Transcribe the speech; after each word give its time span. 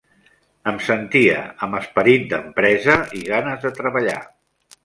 Em 0.71 0.79
sentia 0.85 1.35
amb 1.67 1.77
esperit 1.81 2.25
d'empresa 2.33 2.99
i 3.21 3.25
ganes 3.29 3.65
de 3.67 3.73
treballar. 3.81 4.21